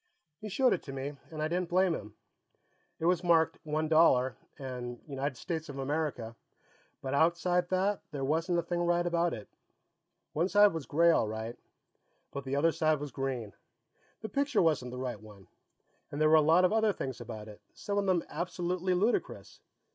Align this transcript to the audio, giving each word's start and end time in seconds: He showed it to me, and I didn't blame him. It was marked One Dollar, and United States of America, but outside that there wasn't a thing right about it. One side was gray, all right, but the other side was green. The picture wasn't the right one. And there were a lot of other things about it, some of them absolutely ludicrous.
He 0.39 0.49
showed 0.49 0.73
it 0.73 0.81
to 0.85 0.91
me, 0.91 1.17
and 1.29 1.43
I 1.43 1.47
didn't 1.47 1.69
blame 1.69 1.93
him. 1.93 2.15
It 2.97 3.05
was 3.05 3.23
marked 3.23 3.59
One 3.63 3.87
Dollar, 3.87 4.35
and 4.57 4.99
United 5.05 5.37
States 5.37 5.69
of 5.69 5.77
America, 5.77 6.35
but 7.03 7.13
outside 7.13 7.69
that 7.69 8.01
there 8.09 8.23
wasn't 8.25 8.57
a 8.57 8.63
thing 8.63 8.79
right 8.81 9.05
about 9.05 9.31
it. 9.31 9.47
One 10.33 10.49
side 10.49 10.73
was 10.73 10.87
gray, 10.87 11.11
all 11.11 11.27
right, 11.27 11.55
but 12.31 12.45
the 12.45 12.55
other 12.55 12.71
side 12.71 12.99
was 12.99 13.11
green. 13.11 13.53
The 14.21 14.29
picture 14.29 14.63
wasn't 14.63 14.89
the 14.89 14.97
right 14.97 15.21
one. 15.21 15.45
And 16.11 16.19
there 16.19 16.29
were 16.29 16.33
a 16.35 16.41
lot 16.41 16.65
of 16.65 16.73
other 16.73 16.93
things 16.93 17.21
about 17.21 17.47
it, 17.47 17.61
some 17.75 17.99
of 17.99 18.07
them 18.07 18.23
absolutely 18.27 18.95
ludicrous. 18.95 19.59